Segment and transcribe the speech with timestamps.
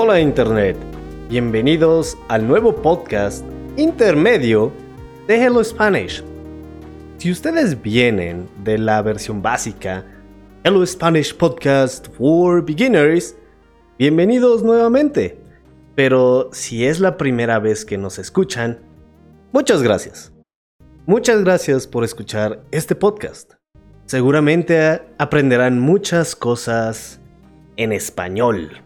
[0.00, 0.76] Hola Internet,
[1.28, 3.44] bienvenidos al nuevo podcast
[3.76, 4.70] intermedio
[5.26, 6.22] de Hello Spanish.
[7.16, 10.04] Si ustedes vienen de la versión básica,
[10.62, 13.34] Hello Spanish Podcast for Beginners,
[13.98, 15.36] bienvenidos nuevamente.
[15.96, 18.78] Pero si es la primera vez que nos escuchan,
[19.50, 20.32] muchas gracias.
[21.06, 23.54] Muchas gracias por escuchar este podcast.
[24.06, 27.20] Seguramente aprenderán muchas cosas
[27.76, 28.80] en español.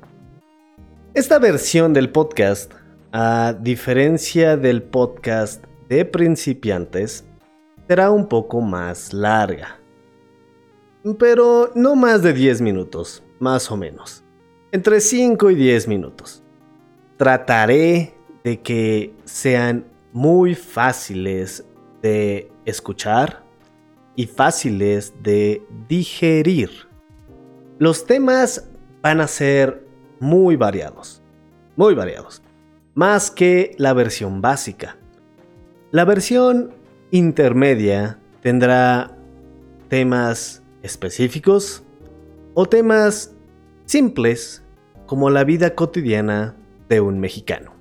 [1.15, 2.73] Esta versión del podcast,
[3.13, 7.27] a diferencia del podcast de principiantes,
[7.87, 9.79] será un poco más larga.
[11.19, 14.25] Pero no más de 10 minutos, más o menos.
[14.73, 16.43] Entre 5 y 10 minutos.
[17.19, 19.85] Trataré de que sean
[20.15, 21.63] muy fáciles
[22.01, 23.45] de escuchar
[24.17, 26.71] y fáciles de digerir.
[27.79, 28.67] Los temas
[29.03, 29.92] van a ser
[30.23, 31.21] muy variados,
[31.75, 32.43] muy variados,
[32.95, 34.97] más que la versión básica.
[35.91, 36.71] La versión
[37.11, 39.19] intermedia tendrá
[39.89, 41.83] temas específicos
[42.55, 43.35] o temas
[43.85, 44.63] simples
[45.07, 46.55] como la vida cotidiana
[46.89, 47.73] de un mexicano.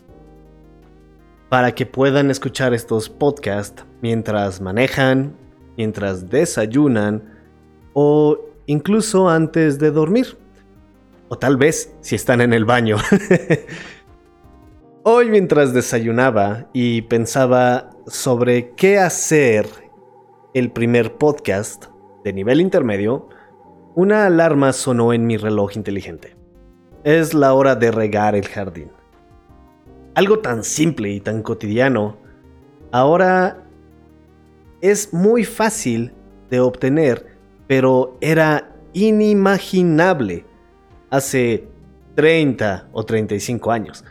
[1.47, 5.35] Para que puedan escuchar estos podcasts mientras manejan,
[5.77, 7.23] mientras desayunan
[7.93, 10.39] o incluso antes de dormir.
[11.33, 12.97] O tal vez si están en el baño.
[15.03, 19.65] Hoy mientras desayunaba y pensaba sobre qué hacer
[20.53, 21.85] el primer podcast
[22.25, 23.29] de nivel intermedio,
[23.95, 26.35] una alarma sonó en mi reloj inteligente.
[27.05, 28.91] Es la hora de regar el jardín.
[30.15, 32.17] Algo tan simple y tan cotidiano,
[32.91, 33.63] ahora
[34.81, 36.11] es muy fácil
[36.49, 37.37] de obtener,
[37.67, 40.50] pero era inimaginable
[41.11, 41.67] hace
[42.15, 44.03] 30 o 35 años.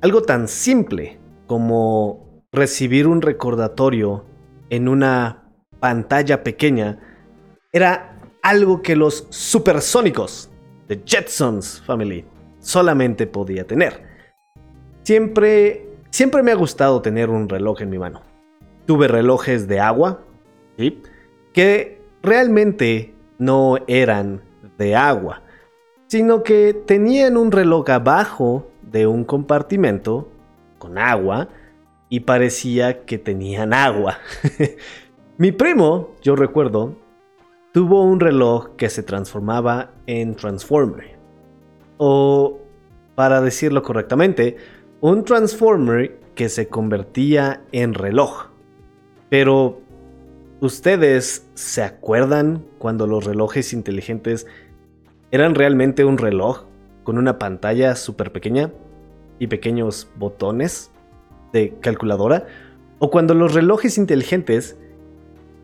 [0.00, 1.18] Algo tan simple
[1.48, 4.24] como recibir un recordatorio
[4.70, 5.50] en una
[5.80, 7.00] pantalla pequeña
[7.72, 10.50] era algo que los supersónicos
[10.86, 12.24] de Jetsons Family
[12.60, 14.04] solamente podía tener.
[15.02, 18.22] Siempre, siempre me ha gustado tener un reloj en mi mano
[18.86, 20.20] tuve relojes de agua,
[21.52, 24.40] que realmente no eran
[24.78, 25.42] de agua,
[26.06, 30.28] sino que tenían un reloj abajo de un compartimento
[30.78, 31.48] con agua
[32.08, 34.18] y parecía que tenían agua.
[35.38, 36.96] Mi primo, yo recuerdo,
[37.72, 41.18] tuvo un reloj que se transformaba en Transformer.
[41.98, 42.58] O,
[43.14, 44.56] para decirlo correctamente,
[45.00, 48.46] un Transformer que se convertía en reloj.
[49.28, 49.80] Pero,
[50.60, 54.46] ¿ustedes se acuerdan cuando los relojes inteligentes
[55.36, 56.64] eran realmente un reloj
[57.04, 58.72] con una pantalla súper pequeña
[59.38, 60.90] y pequeños botones
[61.52, 62.46] de calculadora?
[62.98, 64.78] ¿O cuando los relojes inteligentes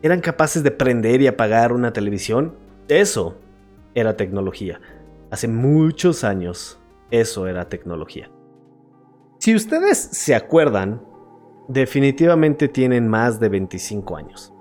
[0.01, 2.55] eran capaces de prender y apagar una televisión?
[2.87, 3.35] Eso
[3.95, 4.79] era tecnología.
[5.31, 6.79] Hace muchos años,
[7.11, 8.29] eso era tecnología.
[9.39, 11.01] Si ustedes se acuerdan,
[11.67, 14.53] definitivamente tienen más de 25 años.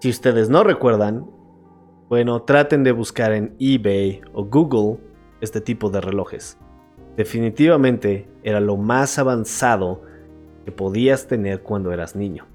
[0.00, 1.30] Si ustedes no recuerdan,
[2.12, 5.02] bueno, traten de buscar en eBay o Google
[5.40, 6.58] este tipo de relojes.
[7.16, 10.02] Definitivamente era lo más avanzado
[10.66, 12.46] que podías tener cuando eras niño.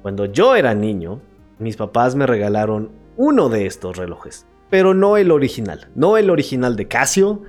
[0.00, 1.20] Cuando yo era niño,
[1.58, 6.74] mis papás me regalaron uno de estos relojes, pero no el original, no el original
[6.76, 7.42] de Casio,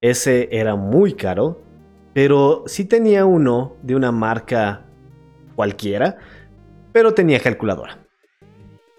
[0.00, 1.62] ese era muy caro,
[2.14, 4.86] pero sí tenía uno de una marca
[5.54, 6.16] cualquiera,
[6.92, 8.03] pero tenía calculadora.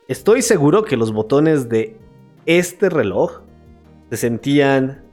[0.08, 1.98] Estoy seguro que los botones de
[2.46, 3.42] este reloj
[4.12, 5.04] se sentían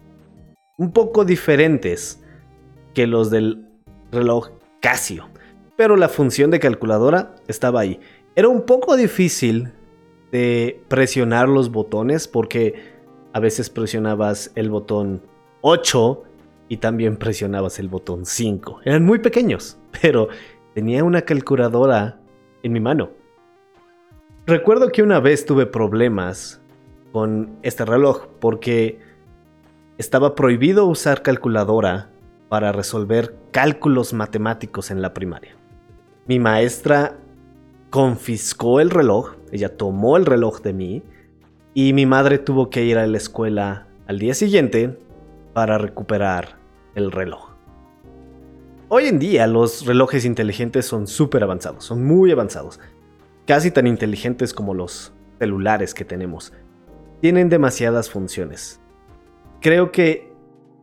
[0.77, 2.23] un poco diferentes
[2.93, 3.67] que los del
[4.11, 4.51] reloj
[4.83, 5.31] Casio,
[5.79, 8.01] pero la función de calculadora estaba ahí.
[8.37, 9.73] Era un poco difícil
[10.31, 12.75] de presionar los botones porque
[13.33, 15.23] a veces presionabas el botón
[15.63, 16.23] 8
[16.69, 18.81] y también presionabas el botón 5.
[18.85, 20.29] Eran muy pequeños, pero
[20.75, 22.21] tenía una calculadora
[22.63, 23.22] en mi mano.
[24.47, 26.61] Recuerdo que una vez tuve problemas
[27.13, 28.99] con este reloj porque
[29.99, 32.11] estaba prohibido usar calculadora
[32.49, 35.57] para resolver cálculos matemáticos en la primaria.
[36.27, 37.17] Mi maestra
[37.91, 41.03] confiscó el reloj, ella tomó el reloj de mí
[41.73, 44.99] y mi madre tuvo que ir a la escuela al día siguiente
[45.53, 46.57] para recuperar
[46.97, 47.53] el reloj.
[48.89, 52.81] Hoy en día los relojes inteligentes son súper avanzados, son muy avanzados,
[53.53, 56.55] casi tan inteligentes como los celulares que tenemos.
[57.21, 58.81] Tienen demasiadas funciones.
[59.61, 60.33] Creo que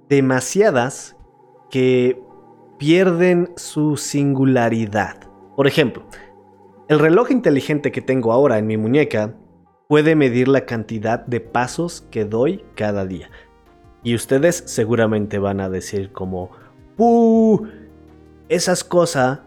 [0.07, 1.17] demasiadas
[1.71, 2.21] que
[2.77, 5.15] pierden su singularidad.
[5.55, 6.05] Por ejemplo,
[6.89, 9.33] el reloj inteligente que tengo ahora en mi muñeca
[9.87, 13.31] puede medir la cantidad de pasos que doy cada día.
[14.03, 16.51] Y ustedes seguramente van a decir como,
[16.95, 17.65] ¡Puh!
[18.47, 19.39] Esas cosas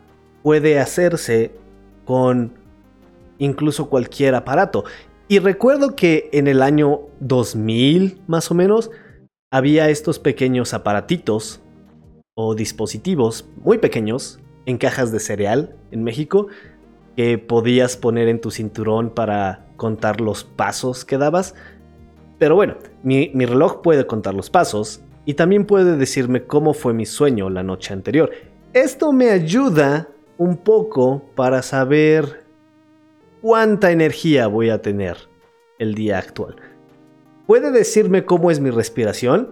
[0.42, 1.54] puede hacerse
[2.04, 2.60] con
[3.42, 4.84] incluso cualquier aparato.
[5.28, 8.90] Y recuerdo que en el año 2000 más o menos
[9.50, 11.60] había estos pequeños aparatitos
[12.34, 16.46] o dispositivos muy pequeños en cajas de cereal en México
[17.16, 21.54] que podías poner en tu cinturón para contar los pasos que dabas.
[22.38, 26.94] Pero bueno, mi, mi, reloj puede contar los pasos y también puede decirme cómo fue
[26.94, 28.30] mi sueño la noche anterior.
[28.72, 32.41] Esto me ayuda un poco para saber
[33.42, 35.16] cuánta energía voy a tener
[35.78, 36.56] el día actual.
[37.46, 39.50] Puede decirme cómo es mi respiración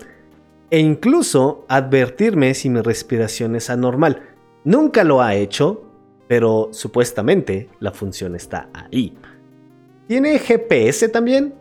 [0.71, 4.23] e incluso advertirme si mi respiración es anormal.
[4.65, 5.83] Nunca lo ha hecho,
[6.29, 9.19] pero supuestamente la función está ahí.
[10.07, 11.55] Tiene GPS también.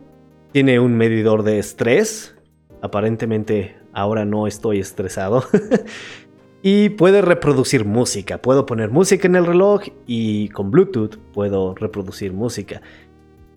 [0.52, 2.34] Tiene un medidor de estrés.
[2.80, 5.44] Aparentemente ahora no estoy estresado.
[6.62, 8.38] y puede reproducir música.
[8.38, 12.82] Puedo poner música en el reloj y con Bluetooth puedo reproducir música.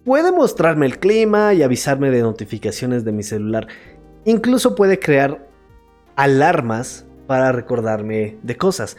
[0.06, 3.68] Puede mostrarme el clima y avisarme de notificaciones de mi celular.
[4.26, 5.48] Incluso puede crear
[6.16, 8.98] alarmas para recordarme de cosas.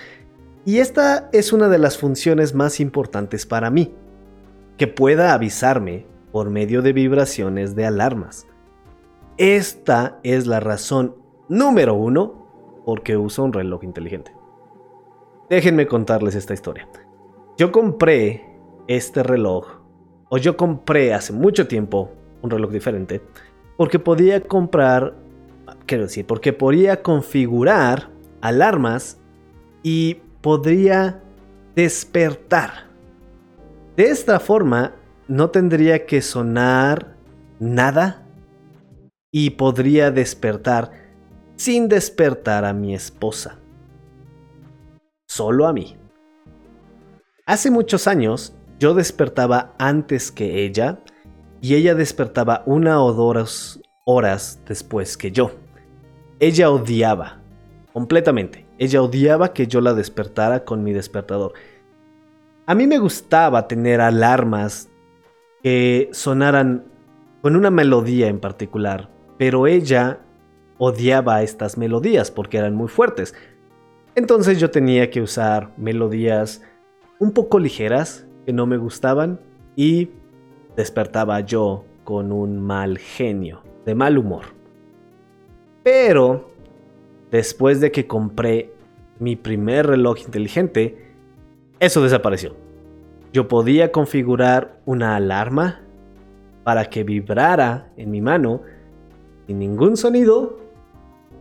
[0.67, 3.95] Y esta es una de las funciones más importantes para mí,
[4.79, 8.47] que pueda avisarme por medio de vibraciones de alarmas.
[9.37, 11.17] Esta es la razón
[11.49, 12.44] número uno
[12.85, 14.33] por qué uso un reloj inteligente.
[15.49, 16.89] Déjenme contarles esta historia.
[17.57, 18.45] Yo compré
[18.89, 19.67] este reloj,
[20.29, 22.11] o yo compré hace mucho tiempo
[22.43, 23.23] un reloj diferente,
[23.77, 25.15] porque podía comprar,
[25.87, 28.11] quiero decir, porque podía configurar
[28.41, 29.19] alarmas
[29.83, 31.23] y podría
[31.75, 32.89] despertar.
[33.97, 34.95] De esta forma,
[35.29, 37.17] no tendría que sonar
[37.59, 38.27] nada
[39.31, 41.04] y podría despertar
[41.57, 43.59] sin despertar a mi esposa.
[45.27, 45.97] Solo a mí.
[47.47, 51.01] Hace muchos años yo despertaba antes que ella
[51.61, 55.53] y ella despertaba una o dos horas después que yo.
[56.41, 57.41] Ella odiaba,
[57.93, 61.53] completamente, ella odiaba que yo la despertara con mi despertador.
[62.67, 64.89] A mí me gustaba tener alarmas
[65.63, 66.85] que sonaran
[67.43, 70.24] con una melodía en particular, pero ella
[70.79, 73.35] odiaba estas melodías porque eran muy fuertes.
[74.15, 76.63] Entonces yo tenía que usar melodías
[77.19, 79.41] un poco ligeras que no me gustaban
[79.77, 80.11] y
[80.77, 84.45] despertaba yo con un mal genio, de mal humor.
[85.83, 86.51] Pero
[87.31, 88.73] después de que compré
[89.19, 91.13] mi primer reloj inteligente,
[91.81, 92.55] eso desapareció.
[93.33, 95.81] Yo podía configurar una alarma
[96.63, 98.63] para que vibrara en mi mano
[99.47, 100.54] sin ningún sonido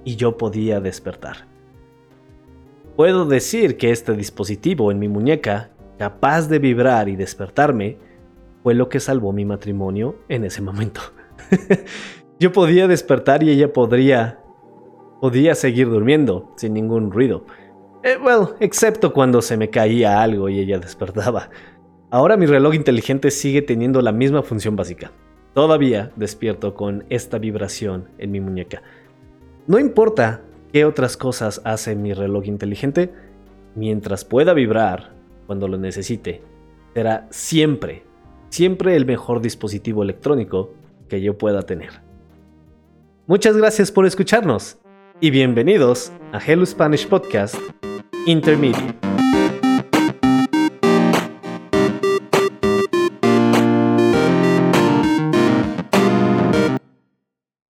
[0.04, 1.48] y yo podía despertar.
[2.96, 7.98] Puedo decir que este dispositivo en mi muñeca, capaz de vibrar y despertarme,
[8.62, 11.02] fue lo que salvó mi matrimonio en ese momento.
[12.40, 14.40] yo podía despertar y ella podría
[15.24, 17.46] podía seguir durmiendo sin ningún ruido.
[18.04, 21.50] Eh, well, excepto cuando se me caía algo y ella despertaba.
[22.12, 25.14] Ahora mi reloj inteligente sigue teniendo la misma función básica.
[25.54, 28.82] Todavía despierto con esta vibración en mi muñeca.
[29.66, 30.42] No importa
[30.74, 33.14] qué otras cosas hace mi reloj inteligente,
[33.76, 35.14] mientras pueda vibrar
[35.48, 36.42] cuando lo necesite,
[36.94, 38.04] será siempre,
[38.50, 40.74] siempre el mejor dispositivo electrónico
[41.08, 42.02] que yo pueda tener.
[43.26, 44.80] Muchas gracias por escucharnos
[45.22, 47.56] y bienvenidos a Hello Spanish Podcast
[48.26, 49.13] Intermediate.